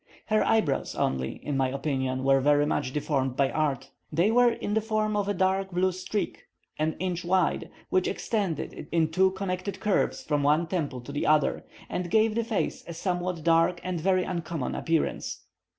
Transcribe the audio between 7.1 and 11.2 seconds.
wide, which extended in two connected curves from one temple to